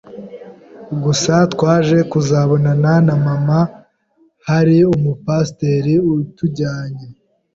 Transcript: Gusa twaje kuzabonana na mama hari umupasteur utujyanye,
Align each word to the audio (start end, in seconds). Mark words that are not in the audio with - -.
Gusa 1.03 1.33
twaje 1.53 1.97
kuzabonana 2.11 2.91
na 3.07 3.15
mama 3.25 3.59
hari 4.47 4.77
umupasteur 4.95 5.85
utujyanye, 6.13 7.07